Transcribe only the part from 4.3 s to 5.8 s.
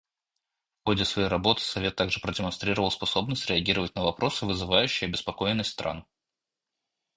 вызывающие обеспокоенность